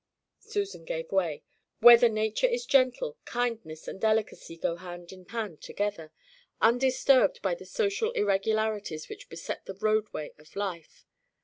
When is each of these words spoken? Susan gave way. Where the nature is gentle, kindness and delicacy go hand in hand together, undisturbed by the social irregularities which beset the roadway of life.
Susan 0.39 0.83
gave 0.83 1.11
way. 1.11 1.43
Where 1.79 1.95
the 1.95 2.09
nature 2.09 2.47
is 2.47 2.65
gentle, 2.65 3.19
kindness 3.23 3.87
and 3.87 4.01
delicacy 4.01 4.57
go 4.57 4.77
hand 4.77 5.11
in 5.11 5.25
hand 5.25 5.61
together, 5.61 6.11
undisturbed 6.59 7.39
by 7.43 7.53
the 7.53 7.67
social 7.67 8.09
irregularities 8.13 9.09
which 9.09 9.29
beset 9.29 9.67
the 9.67 9.75
roadway 9.75 10.33
of 10.39 10.55
life. 10.55 11.05